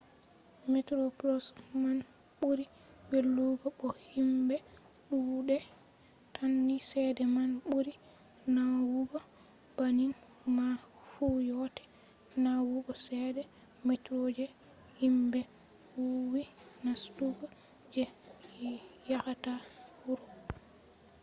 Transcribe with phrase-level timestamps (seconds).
[0.71, 1.45] metroplos
[1.81, 1.97] man
[2.39, 2.65] ɓuri
[3.11, 4.55] welugo bo himɓe
[5.07, 5.63] ɗuuɗai
[6.35, 7.93] tan ni cede man ɓuri
[8.55, 9.19] nawugo
[9.77, 10.15] banning
[10.57, 10.75] man
[11.09, 11.89] fu yottai
[12.43, 13.41] nawugo cede
[13.87, 14.45] metro je
[15.01, 15.39] himɓe
[15.95, 16.41] woowi
[16.85, 17.45] nastugo
[17.93, 18.03] je
[19.09, 19.53] yahata
[20.09, 20.35] urop